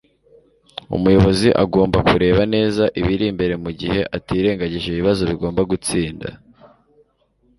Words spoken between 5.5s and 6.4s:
gutsinda